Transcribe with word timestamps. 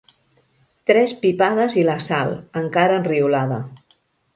Tres 0.91 1.13
pipades 1.25 1.77
i 1.83 1.85
la 1.91 2.01
Sal, 2.09 2.35
encara 2.67 3.01
enriolada. 3.05 3.67